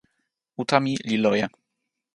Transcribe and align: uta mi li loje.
uta 0.61 0.77
mi 0.83 0.93
li 1.09 1.17
loje. 1.23 1.47